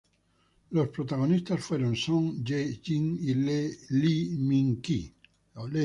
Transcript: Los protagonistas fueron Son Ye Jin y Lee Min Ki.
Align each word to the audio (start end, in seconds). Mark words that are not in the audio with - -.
Los 0.71 0.87
protagonistas 0.87 1.63
fueron 1.63 1.95
Son 1.95 2.43
Ye 2.43 2.79
Jin 2.81 3.19
y 3.21 3.35
Lee 3.35 4.29
Min 4.39 4.81
Ki. 4.81 5.13